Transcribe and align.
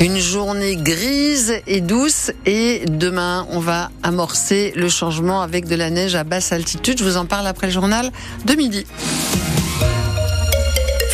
Une 0.00 0.16
journée 0.18 0.76
grise 0.76 1.60
et 1.66 1.82
douce 1.82 2.30
et 2.46 2.86
demain 2.86 3.46
on 3.50 3.60
va 3.60 3.90
amorcer 4.02 4.72
le 4.74 4.88
changement 4.88 5.42
avec 5.42 5.68
de 5.68 5.74
la 5.74 5.90
neige 5.90 6.14
à 6.14 6.24
basse 6.24 6.52
altitude. 6.52 6.98
Je 6.98 7.04
vous 7.04 7.18
en 7.18 7.26
parle 7.26 7.46
après 7.46 7.66
le 7.66 7.72
journal 7.72 8.10
de 8.46 8.54
midi. 8.54 8.86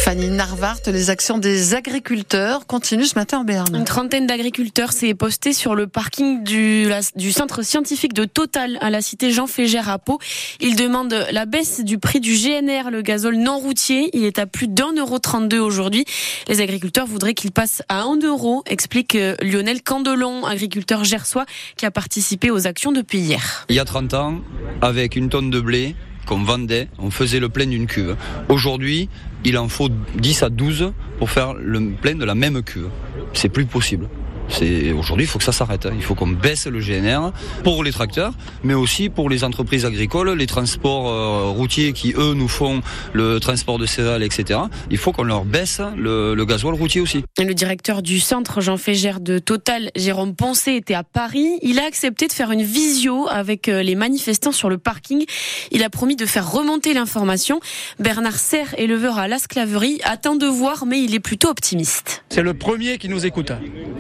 Fanny 0.07 0.29
Narvart, 0.29 0.79
les 0.87 1.11
actions 1.11 1.37
des 1.37 1.75
agriculteurs 1.75 2.69
continuent 2.69 3.07
ce 3.07 3.17
matin 3.17 3.39
en 3.39 3.45
Berne. 3.45 3.75
Une 3.75 3.85
trentaine 3.85 4.29
d'agriculteurs 4.29 4.93
s'est 4.93 5.15
posté 5.15 5.53
sur 5.53 5.75
le 5.75 5.89
parking 5.89 6.45
du, 6.45 6.87
du, 7.17 7.33
centre 7.33 7.63
scientifique 7.65 8.13
de 8.13 8.25
Total 8.25 8.79
à 8.81 8.91
la 8.91 9.03
cité 9.03 9.33
Jean 9.33 9.49
Fégère 9.49 9.89
à 9.89 9.99
Pau. 9.99 10.21
Ils 10.61 10.77
demandent 10.77 11.27
la 11.33 11.45
baisse 11.45 11.81
du 11.81 11.99
prix 11.99 12.21
du 12.21 12.35
GNR, 12.35 12.93
le 12.93 13.03
gazole 13.03 13.35
non 13.35 13.59
routier. 13.59 14.11
Il 14.13 14.23
est 14.23 14.39
à 14.39 14.47
plus 14.47 14.69
d'un 14.69 14.93
euro 14.93 15.19
32 15.19 15.59
aujourd'hui. 15.59 16.05
Les 16.47 16.61
agriculteurs 16.61 17.09
voudraient 17.09 17.35
qu'il 17.35 17.51
passe 17.51 17.83
à 17.89 18.03
un 18.03 18.17
euro, 18.21 18.63
explique 18.67 19.17
euh, 19.17 19.35
Lionel 19.43 19.83
Candelon, 19.83 20.47
agriculteur 20.47 21.03
gersois 21.03 21.47
qui 21.77 21.85
a 21.85 21.91
participé 21.91 22.53
aux 22.53 22.69
actions 22.69 22.93
depuis 22.93 23.19
hier. 23.19 23.67
Il 23.71 23.75
y 23.75 23.81
a 23.81 23.85
30 23.85 24.15
ans, 24.15 24.41
avec 24.83 25.17
une 25.17 25.31
tonne 25.31 25.51
de 25.51 25.59
blé, 25.59 25.97
qu'on 26.27 26.43
vendait, 26.43 26.89
on 26.99 27.11
faisait 27.11 27.41
le 27.41 27.49
plein 27.49 27.67
d'une 27.67 27.87
cuve. 27.87 28.17
Aujourd'hui, 28.49 29.09
il 29.45 29.57
en 29.57 29.69
faut 29.69 29.89
10 30.17 30.43
à 30.43 30.51
12 30.51 30.93
pour 31.19 31.31
faire 31.31 31.55
le 31.55 31.93
plein 31.93 32.15
de 32.15 32.25
la 32.25 32.35
même 32.35 32.63
cuve. 32.63 32.89
C'est 33.33 33.49
plus 33.49 33.65
possible. 33.65 34.09
C'est 34.49 34.93
aujourd'hui, 34.93 35.25
il 35.25 35.29
faut 35.29 35.39
que 35.39 35.45
ça 35.45 35.53
s'arrête. 35.53 35.89
Il 35.95 36.03
faut 36.03 36.15
qu'on 36.15 36.27
baisse 36.29 36.67
le 36.67 36.81
GNR 36.81 37.33
pour 37.65 37.85
les 37.85 37.93
tracteurs, 37.93 38.33
mais 38.63 38.75
aussi 38.75 39.09
pour 39.09 39.29
les 39.29 39.45
entreprises 39.45 39.85
agricoles, 39.85 40.31
les 40.33 40.47
transports 40.47 41.09
euh, 41.09 41.51
routiers 41.51 41.93
qui 41.93 42.15
eux 42.17 42.35
nous 42.35 42.49
font 42.49 42.81
le 43.13 43.41
transport 43.41 43.79
de 43.79 43.87
céréales, 43.87 44.23
etc. 44.23 44.61
Il 44.91 44.99
faut 44.99 45.13
qu'on 45.13 45.25
leur 45.25 45.45
baisse 45.45 45.81
le, 45.97 46.35
le 46.35 46.45
gasoil 46.45 46.75
routier 46.75 47.01
aussi. 47.01 47.25
Le 47.39 47.55
directeur 47.55 48.03
du 48.03 48.21
centre 48.21 48.61
Jean 48.61 48.77
Fégère 48.77 49.21
de 49.21 49.39
Total, 49.39 49.91
Jérôme 49.97 50.35
Poncé, 50.35 50.73
était 50.73 50.95
à 50.95 51.03
Paris. 51.03 51.59
Il 51.63 51.79
a 51.79 51.85
accepté 51.85 52.27
de 52.29 52.33
faire 52.33 52.51
une 52.51 52.63
visio 52.63 53.27
avec 53.29 53.69
euh, 53.69 53.83
les 53.83 53.95
manifestants 53.95 54.53
sur 54.53 54.69
le 54.69 54.79
parking. 54.79 55.25
Il 55.71 55.83
a 55.83 55.91
promis 55.91 56.17
de 56.17 56.27
faire 56.27 56.51
remonter 56.51 56.95
l'information. 56.95 57.61
Bernard 57.99 58.39
Serre, 58.39 58.75
éleveur 58.79 59.19
à 59.19 59.29
la 59.29 59.39
Sclaverie, 59.39 60.01
attend 60.05 60.37
de 60.37 60.47
voir, 60.47 60.87
mais 60.87 61.03
il 61.03 61.15
est 61.15 61.21
plutôt 61.21 61.49
optimiste. 61.49 62.25
C'est 62.29 62.43
le 62.43 62.55
premier 62.55 62.99
qui 62.99 63.09
nous 63.09 63.27
écoute, 63.27 63.53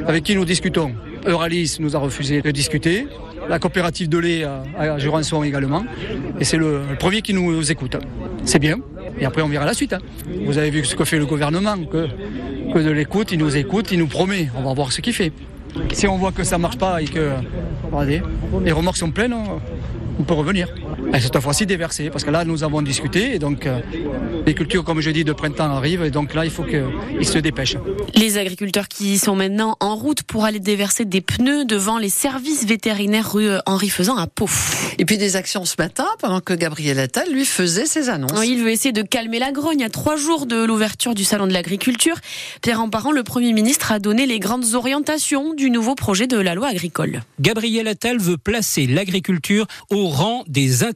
avec 0.06 0.24
qui 0.24 0.35
nous 0.36 0.44
discutons. 0.44 0.92
Euralis 1.26 1.78
nous 1.80 1.96
a 1.96 1.98
refusé 1.98 2.42
de 2.42 2.50
discuter. 2.50 3.08
La 3.48 3.58
coopérative 3.58 4.08
de 4.08 4.18
lait 4.18 4.44
à 4.44 4.98
Jurançon 4.98 5.42
également. 5.42 5.84
Et 6.38 6.44
c'est 6.44 6.56
le, 6.58 6.82
premier 6.98 7.22
qui 7.22 7.32
nous 7.32 7.70
écoute. 7.70 7.96
C'est 8.44 8.58
bien. 8.58 8.76
Et 9.18 9.24
après, 9.24 9.42
on 9.42 9.48
verra 9.48 9.64
la 9.64 9.74
suite. 9.74 9.94
Hein. 9.94 10.00
Vous 10.44 10.58
avez 10.58 10.70
vu 10.70 10.84
ce 10.84 10.94
que 10.94 11.04
fait 11.04 11.18
le 11.18 11.26
gouvernement, 11.26 11.78
que, 11.90 12.06
que 12.72 12.78
de 12.78 12.90
l'écoute, 12.90 13.32
il 13.32 13.38
nous 13.38 13.56
écoute, 13.56 13.90
il 13.92 13.98
nous 13.98 14.08
promet. 14.08 14.50
On 14.56 14.62
va 14.62 14.74
voir 14.74 14.92
ce 14.92 15.00
qu'il 15.00 15.14
fait. 15.14 15.32
Si 15.92 16.06
on 16.06 16.16
voit 16.16 16.32
que 16.32 16.44
ça 16.44 16.58
marche 16.58 16.78
pas 16.78 17.00
et 17.00 17.06
que 17.06 17.30
les 18.62 18.72
remorques 18.72 18.98
sont 18.98 19.10
pleines, 19.10 19.34
on 20.18 20.22
peut 20.22 20.34
revenir. 20.34 20.68
Et 21.14 21.20
cette 21.20 21.38
fois-ci 21.40 21.66
déversé, 21.66 22.10
parce 22.10 22.24
que 22.24 22.30
là, 22.30 22.44
nous 22.44 22.64
avons 22.64 22.82
discuté, 22.82 23.34
et 23.34 23.38
donc 23.38 23.66
euh, 23.66 23.80
les 24.44 24.54
cultures, 24.54 24.84
comme 24.84 25.00
je 25.00 25.10
dis, 25.10 25.24
de 25.24 25.32
printemps 25.32 25.70
arrivent, 25.70 26.02
et 26.02 26.10
donc 26.10 26.34
là, 26.34 26.44
il 26.44 26.50
faut 26.50 26.64
qu'ils 26.64 27.26
se 27.26 27.38
dépêchent. 27.38 27.76
Les 28.14 28.38
agriculteurs 28.38 28.88
qui 28.88 29.16
sont 29.18 29.36
maintenant 29.36 29.76
en 29.80 29.94
route 29.94 30.22
pour 30.22 30.44
aller 30.44 30.60
déverser 30.60 31.04
des 31.04 31.20
pneus 31.20 31.64
devant 31.64 31.98
les 31.98 32.08
services 32.08 32.66
vétérinaires 32.66 33.32
rue 33.32 33.48
Henri 33.66 33.88
Faisant 33.88 34.16
à 34.16 34.26
Pau. 34.26 34.48
Et 34.98 35.04
puis 35.04 35.16
des 35.16 35.36
actions 35.36 35.64
ce 35.64 35.76
matin, 35.78 36.06
pendant 36.20 36.40
que 36.40 36.52
Gabriel 36.54 36.98
Attal, 36.98 37.32
lui, 37.32 37.44
faisait 37.44 37.86
ses 37.86 38.08
annonces. 38.08 38.38
Oui, 38.38 38.50
il 38.50 38.62
veut 38.62 38.70
essayer 38.70 38.92
de 38.92 39.02
calmer 39.02 39.38
la 39.38 39.52
grogne. 39.52 39.84
à 39.84 39.88
trois 39.88 40.16
jours 40.16 40.46
de 40.46 40.64
l'ouverture 40.64 41.14
du 41.14 41.24
Salon 41.24 41.46
de 41.46 41.52
l'agriculture, 41.52 42.16
Pierre 42.62 42.80
Emparent, 42.80 43.12
le 43.12 43.22
Premier 43.22 43.52
ministre, 43.52 43.92
a 43.92 43.98
donné 43.98 44.26
les 44.26 44.38
grandes 44.38 44.74
orientations 44.74 45.54
du 45.54 45.70
nouveau 45.70 45.94
projet 45.94 46.26
de 46.26 46.38
la 46.38 46.54
loi 46.54 46.68
agricole. 46.68 47.22
Gabriel 47.40 47.88
Attal 47.88 48.18
veut 48.18 48.38
placer 48.38 48.86
l'agriculture 48.86 49.66
au 49.90 50.08
rang 50.08 50.44
des 50.48 50.82
intérêts 50.82 50.95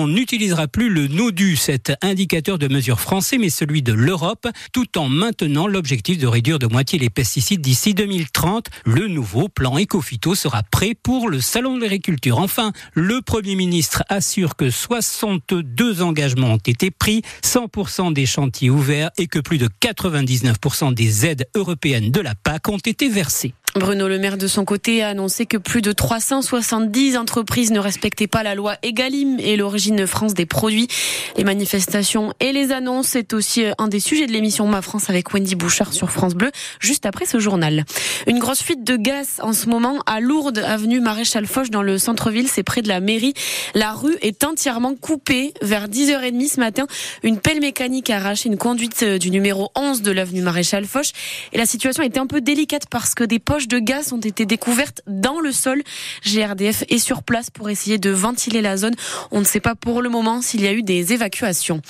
n'utilisera 0.07 0.67
plus 0.67 0.89
le 0.89 1.07
NODU, 1.07 1.55
cet 1.55 1.93
indicateur 2.01 2.57
de 2.57 2.67
mesure 2.67 2.99
français, 2.99 3.37
mais 3.37 3.49
celui 3.49 3.81
de 3.81 3.93
l'Europe, 3.93 4.47
tout 4.73 4.97
en 4.97 5.09
maintenant 5.09 5.67
l'objectif 5.67 6.17
de 6.17 6.27
réduire 6.27 6.59
de 6.59 6.67
moitié 6.67 6.99
les 6.99 7.09
pesticides 7.09 7.61
d'ici 7.61 7.93
2030. 7.93 8.67
Le 8.85 9.07
nouveau 9.07 9.49
plan 9.49 9.77
Ecofito 9.77 10.35
sera 10.35 10.63
prêt 10.63 10.93
pour 10.93 11.29
le 11.29 11.41
Salon 11.41 11.77
de 11.77 11.81
l'agriculture. 11.81 12.39
Enfin, 12.39 12.71
le 12.93 13.21
Premier 13.21 13.55
ministre 13.55 14.03
assure 14.09 14.55
que 14.55 14.69
62 14.69 16.01
engagements 16.01 16.53
ont 16.53 16.57
été 16.57 16.91
pris, 16.91 17.21
100% 17.43 18.13
des 18.13 18.25
chantiers 18.25 18.69
ouverts 18.69 19.11
et 19.17 19.27
que 19.27 19.39
plus 19.39 19.57
de 19.57 19.69
99% 19.81 20.93
des 20.93 21.25
aides 21.25 21.47
européennes 21.55 22.11
de 22.11 22.21
la 22.21 22.35
PAC 22.35 22.69
ont 22.69 22.77
été 22.77 23.09
versées. 23.09 23.53
Bruno 23.75 24.09
Le 24.09 24.19
Maire, 24.19 24.37
de 24.37 24.47
son 24.47 24.65
côté, 24.65 25.01
a 25.01 25.09
annoncé 25.09 25.45
que 25.45 25.55
plus 25.55 25.81
de 25.81 25.93
370 25.93 27.15
entreprises 27.15 27.71
ne 27.71 27.79
respectaient 27.79 28.27
pas 28.27 28.43
la 28.43 28.53
loi 28.53 28.75
Egalim 28.83 29.39
et 29.39 29.55
l'origine 29.55 30.05
France 30.07 30.33
des 30.33 30.45
produits. 30.45 30.89
Les 31.37 31.45
manifestations 31.45 32.33
et 32.41 32.51
les 32.51 32.73
annonces, 32.73 33.07
c'est 33.07 33.33
aussi 33.33 33.63
un 33.77 33.87
des 33.87 34.01
sujets 34.01 34.27
de 34.27 34.33
l'émission 34.33 34.67
Ma 34.67 34.81
France 34.81 35.09
avec 35.09 35.33
Wendy 35.33 35.55
Bouchard 35.55 35.93
sur 35.93 36.11
France 36.11 36.35
Bleu, 36.35 36.51
juste 36.81 37.05
après 37.05 37.25
ce 37.25 37.39
journal. 37.39 37.85
Une 38.27 38.39
grosse 38.39 38.61
fuite 38.61 38.83
de 38.83 38.97
gaz 38.97 39.39
en 39.41 39.53
ce 39.53 39.69
moment 39.69 40.03
à 40.05 40.19
Lourdes, 40.19 40.59
avenue 40.59 40.99
Maréchal 40.99 41.47
Foch 41.47 41.69
dans 41.69 41.81
le 41.81 41.97
centre-ville, 41.97 42.49
c'est 42.49 42.63
près 42.63 42.81
de 42.81 42.89
la 42.89 42.99
mairie. 42.99 43.33
La 43.73 43.93
rue 43.93 44.17
est 44.21 44.43
entièrement 44.43 44.95
coupée. 44.95 45.53
Vers 45.61 45.87
10h30 45.87 46.55
ce 46.55 46.59
matin, 46.59 46.87
une 47.23 47.39
pelle 47.39 47.61
mécanique 47.61 48.09
a 48.09 48.17
arraché 48.17 48.49
une 48.49 48.57
conduite 48.57 49.05
du 49.05 49.31
numéro 49.31 49.69
11 49.75 50.01
de 50.01 50.11
l'avenue 50.11 50.41
Maréchal 50.41 50.83
Foch. 50.83 51.11
Et 51.53 51.57
la 51.57 51.65
situation 51.65 52.03
était 52.03 52.19
un 52.19 52.27
peu 52.27 52.41
délicate 52.41 52.87
parce 52.89 53.15
que 53.15 53.23
des 53.23 53.39
poches 53.39 53.60
de 53.67 53.79
gaz 53.79 54.13
ont 54.13 54.19
été 54.19 54.45
découvertes 54.45 55.01
dans 55.07 55.39
le 55.39 55.51
sol. 55.51 55.81
GRDF 56.25 56.83
est 56.89 56.99
sur 56.99 57.23
place 57.23 57.49
pour 57.49 57.69
essayer 57.69 57.97
de 57.97 58.09
ventiler 58.09 58.61
la 58.61 58.77
zone. 58.77 58.93
On 59.31 59.39
ne 59.39 59.45
sait 59.45 59.59
pas 59.59 59.75
pour 59.75 60.01
le 60.01 60.09
moment 60.09 60.41
s'il 60.41 60.61
y 60.61 60.67
a 60.67 60.73
eu 60.73 60.83
des 60.83 61.13
évacuations. 61.13 61.81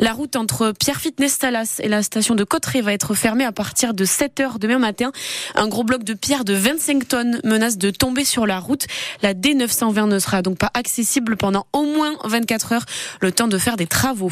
La 0.00 0.12
route 0.12 0.36
entre 0.36 0.72
Pierre-Fitness-Talas 0.72 1.80
et 1.80 1.88
la 1.88 2.02
station 2.02 2.34
de 2.34 2.44
Cotteret 2.44 2.80
va 2.80 2.92
être 2.92 3.14
fermée 3.14 3.44
à 3.44 3.52
partir 3.52 3.94
de 3.94 4.04
7 4.04 4.40
h 4.40 4.58
demain 4.58 4.78
matin. 4.78 5.12
Un 5.54 5.68
gros 5.68 5.84
bloc 5.84 6.04
de 6.04 6.14
pierre 6.14 6.44
de 6.44 6.54
25 6.54 7.08
tonnes 7.08 7.40
menace 7.44 7.78
de 7.78 7.90
tomber 7.90 8.24
sur 8.24 8.46
la 8.46 8.60
route. 8.60 8.86
La 9.22 9.34
D920 9.34 10.08
ne 10.08 10.18
sera 10.18 10.42
donc 10.42 10.58
pas 10.58 10.70
accessible 10.74 11.36
pendant 11.36 11.66
au 11.72 11.82
moins 11.82 12.16
24 12.24 12.72
heures, 12.72 12.84
le 13.20 13.32
temps 13.32 13.48
de 13.48 13.58
faire 13.58 13.76
des 13.76 13.86
travaux. 13.86 14.30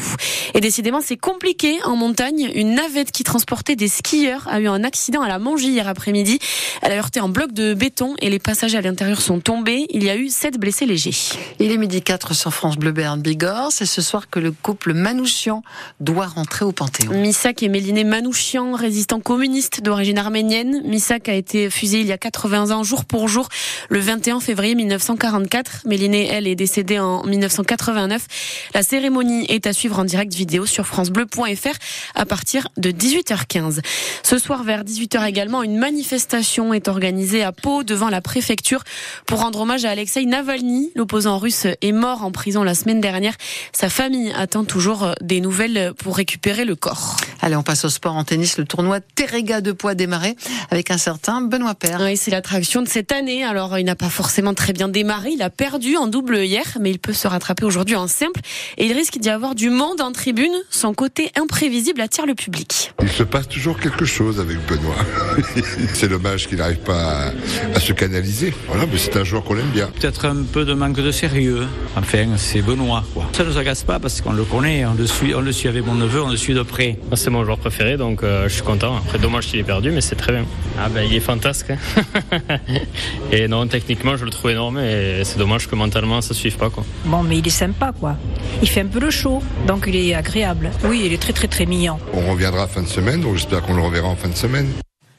Et 0.53 0.61
décidément, 0.61 1.01
c'est 1.01 1.17
compliqué 1.17 1.79
en 1.83 1.95
montagne. 1.95 2.49
Une 2.53 2.75
navette 2.75 3.11
qui 3.11 3.23
transportait 3.23 3.75
des 3.75 3.87
skieurs 3.87 4.47
a 4.49 4.59
eu 4.59 4.67
un 4.67 4.83
accident 4.83 5.21
à 5.21 5.27
la 5.27 5.39
Mongie 5.39 5.69
hier 5.69 5.87
après-midi. 5.87 6.39
Elle 6.87 6.93
a 6.93 6.99
heurté 6.99 7.19
un 7.19 7.27
bloc 7.27 7.51
de 7.51 7.73
béton 7.73 8.15
et 8.19 8.29
les 8.29 8.39
passagers 8.39 8.77
à 8.77 8.81
l'intérieur 8.81 9.19
sont 9.19 9.41
tombés. 9.41 9.87
Il 9.89 10.05
y 10.05 10.09
a 10.09 10.15
eu 10.15 10.29
sept 10.29 10.57
blessés 10.57 10.85
légers. 10.85 11.11
Il 11.59 11.69
est 11.69 11.77
midi 11.77 12.01
4 12.01 12.33
sur 12.33 12.53
France 12.53 12.77
Bleu 12.77 12.93
Berne 12.93 13.21
Bigorre. 13.21 13.73
C'est 13.73 13.85
ce 13.85 14.01
soir 14.01 14.29
que 14.29 14.39
le 14.39 14.53
couple 14.53 14.93
Manouchian 14.93 15.63
doit 15.99 16.27
rentrer 16.27 16.63
au 16.63 16.71
Panthéon. 16.71 17.11
Misak 17.11 17.61
et 17.61 17.67
Méliné 17.67 18.05
Manouchian, 18.05 18.71
résistants 18.73 19.19
communistes 19.19 19.81
d'origine 19.81 20.17
arménienne. 20.17 20.81
Misak 20.85 21.27
a 21.27 21.33
été 21.33 21.69
fusée 21.69 21.99
il 21.99 22.07
y 22.07 22.13
a 22.13 22.17
80 22.17 22.71
ans, 22.71 22.83
jour 22.83 23.03
pour 23.03 23.27
jour, 23.27 23.49
le 23.89 23.99
21 23.99 24.39
février 24.39 24.73
1944. 24.73 25.81
Méliné, 25.87 26.29
elle, 26.31 26.47
est 26.47 26.55
décédée 26.55 26.99
en 26.99 27.25
1989. 27.25 28.27
La 28.73 28.81
cérémonie 28.81 29.45
est 29.49 29.67
à 29.67 29.73
suivre 29.73 29.99
en 29.99 30.05
direct 30.05 30.33
vidéo 30.33 30.65
sur 30.65 30.87
francebleu.fr 30.87 31.75
à 32.15 32.25
partir 32.25 32.69
de 32.77 32.91
18h15. 32.91 33.81
Ce 34.23 34.37
soir, 34.37 34.63
vers 34.63 34.85
18h 34.85 35.27
également, 35.27 35.63
une 35.63 35.77
manifestation 35.77 36.76
est 36.77 36.87
organisée 36.87 37.43
à 37.43 37.51
Pau 37.51 37.83
devant 37.83 38.09
la 38.09 38.21
préfecture 38.21 38.83
pour 39.25 39.41
rendre 39.41 39.59
hommage 39.61 39.83
à 39.83 39.89
Alexei 39.89 40.25
Navalny. 40.25 40.91
L'opposant 40.95 41.37
russe 41.37 41.67
est 41.81 41.91
mort 41.91 42.23
en 42.23 42.31
prison 42.31 42.63
la 42.63 42.75
semaine 42.75 43.01
dernière. 43.01 43.33
Sa 43.73 43.89
famille 43.89 44.31
attend 44.37 44.63
toujours 44.63 45.13
des 45.21 45.41
nouvelles 45.41 45.93
pour 45.97 46.15
récupérer 46.15 46.63
le 46.63 46.75
corps. 46.75 47.17
Allez, 47.41 47.55
on 47.55 47.63
passe 47.63 47.85
au 47.85 47.89
sport 47.89 48.15
en 48.15 48.23
tennis. 48.23 48.57
Le 48.57 48.65
tournoi 48.65 48.99
Terrega 48.99 49.61
de 49.61 49.71
poids 49.71 49.95
démarré 49.95 50.35
avec 50.71 50.91
un 50.91 50.97
certain 50.97 51.41
Benoît 51.41 51.75
Père. 51.75 51.99
Oui, 52.01 52.17
c'est 52.17 52.31
l'attraction 52.31 52.81
de 52.81 52.87
cette 52.87 53.11
année. 53.11 53.43
Alors, 53.43 53.77
il 53.77 53.85
n'a 53.85 53.95
pas 53.95 54.09
forcément 54.09 54.53
très 54.53 54.73
bien 54.73 54.87
démarré. 54.87 55.31
Il 55.31 55.41
a 55.41 55.49
perdu 55.49 55.97
en 55.97 56.07
double 56.07 56.37
hier, 56.37 56.77
mais 56.79 56.91
il 56.91 56.99
peut 56.99 57.13
se 57.13 57.27
rattraper 57.27 57.65
aujourd'hui 57.65 57.95
en 57.95 58.07
simple. 58.07 58.41
Et 58.77 58.85
il 58.85 58.93
risque 58.93 59.17
d'y 59.17 59.29
avoir 59.29 59.55
du 59.55 59.69
monde 59.69 60.01
en 60.01 60.11
tribune. 60.11 60.53
Son 60.69 60.93
côté 60.93 61.31
imprévisible 61.35 62.01
attire 62.01 62.25
le 62.25 62.35
public. 62.35 62.93
Il 63.01 63.09
se 63.09 63.23
passe 63.23 63.47
toujours 63.47 63.79
quelque 63.79 64.05
chose 64.05 64.39
avec 64.39 64.57
Benoît. 64.67 64.95
c'est 65.93 66.07
dommage 66.07 66.47
qu'il 66.47 66.61
n'arrive 66.67 66.83
pas 66.83 67.31
à, 67.73 67.79
se 67.79 67.93
canaliser. 67.93 68.53
Voilà, 68.67 68.85
mais 68.91 68.97
c'est 68.97 69.15
un 69.15 69.23
joueur 69.23 69.43
qu'on 69.43 69.57
aime 69.57 69.69
bien. 69.73 69.87
Peut-être 69.99 70.25
un 70.25 70.43
peu 70.43 70.65
de 70.65 70.73
manque 70.73 70.97
de 70.97 71.11
sérieux. 71.11 71.65
Enfin, 71.95 72.25
c'est 72.37 72.61
Benoît. 72.61 73.03
Quoi. 73.13 73.25
Ça 73.31 73.43
ne 73.43 73.49
nous 73.49 73.57
agace 73.57 73.83
pas 73.83 73.99
parce 73.99 74.21
qu'on 74.21 74.33
le 74.33 74.43
connaît. 74.43 74.85
On 74.85 74.93
le 74.93 75.07
suit, 75.07 75.33
on 75.33 75.41
le 75.41 75.51
suit 75.51 75.69
avec 75.69 75.85
mon 75.85 75.95
neveu, 75.95 76.21
on 76.21 76.29
le 76.29 76.37
suit 76.37 76.53
de 76.53 76.63
près. 76.63 76.99
C'est 77.13 77.29
mon 77.29 77.43
joueur 77.45 77.57
préféré, 77.57 77.97
donc 77.97 78.23
euh, 78.23 78.47
je 78.49 78.55
suis 78.55 78.63
content. 78.63 78.97
Après, 78.97 79.17
dommage 79.17 79.47
qu'il 79.47 79.59
ait 79.59 79.63
perdu, 79.63 79.91
mais 79.91 80.01
c'est 80.01 80.15
très 80.15 80.33
bien. 80.33 80.45
Ah 80.79 80.89
ben, 80.89 81.05
il 81.09 81.15
est 81.15 81.21
fantastique. 81.21 81.71
Hein. 81.71 82.39
et 83.31 83.47
non, 83.47 83.67
techniquement, 83.67 84.17
je 84.17 84.25
le 84.25 84.31
trouve 84.31 84.51
énorme 84.51 84.79
et 84.79 85.21
c'est 85.23 85.37
dommage 85.37 85.67
que 85.67 85.75
mentalement, 85.75 86.21
ça 86.21 86.33
ne 86.33 86.35
suive 86.35 86.57
pas. 86.57 86.69
Quoi. 86.69 86.83
Bon, 87.05 87.23
mais 87.23 87.37
il 87.37 87.47
est 87.47 87.51
sympa, 87.51 87.93
quoi. 87.97 88.15
Il 88.61 88.69
fait 88.69 88.81
un 88.81 88.87
peu 88.87 88.99
le 88.99 89.11
show, 89.11 89.41
donc 89.65 89.85
il 89.87 89.95
est 89.95 90.13
agréable. 90.13 90.71
Oui, 90.83 91.03
il 91.05 91.13
est 91.13 91.21
très, 91.21 91.33
très, 91.33 91.47
très 91.47 91.65
mignon. 91.65 91.97
On 92.13 92.31
reviendra 92.31 92.67
fin 92.67 92.81
de 92.81 92.87
semaine, 92.87 93.21
donc 93.21 93.35
j'espère 93.35 93.61
qu'on 93.61 93.75
le 93.75 93.81
reverra 93.81 94.07
en 94.07 94.15
fin 94.15 94.29
de 94.29 94.35
semaine. 94.35 94.67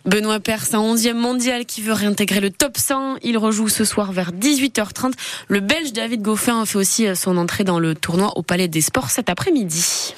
Benoît 0.04 0.40
Perse, 0.40 0.74
un 0.74 0.80
11e 0.80 1.14
mondial 1.14 1.66
qui 1.66 1.82
veut 1.82 1.92
réintégrer 1.92 2.40
le 2.40 2.50
top 2.50 2.78
100. 2.78 3.16
Il 3.22 3.36
rejoue 3.36 3.68
ce 3.68 3.84
soir 3.84 4.12
vers 4.12 4.32
18h30. 4.32 5.12
Le 5.48 5.60
Belge 5.60 5.92
David 5.92 6.22
Goffin 6.22 6.64
fait 6.64 6.78
aussi 6.78 7.16
son 7.16 7.36
entrée 7.36 7.64
dans 7.64 7.78
le 7.78 7.94
tournoi 7.94 8.32
au 8.36 8.42
Palais 8.42 8.68
des 8.68 8.80
Sports 8.80 9.10
cet 9.10 9.28
après-midi. 9.28 10.14